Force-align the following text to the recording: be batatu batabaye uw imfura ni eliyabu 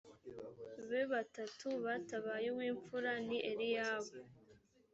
be 0.89 1.01
batatu 1.11 1.67
batabaye 1.85 2.47
uw 2.55 2.61
imfura 2.71 3.11
ni 3.27 3.37
eliyabu 3.51 4.17